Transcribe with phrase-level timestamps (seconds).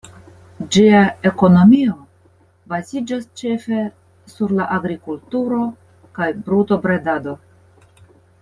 [0.75, 1.97] Ĝia ekonomio
[2.73, 3.83] baziĝas ĉefe
[4.37, 5.63] sur la agrikulturo
[6.19, 7.37] kaj brutobredado.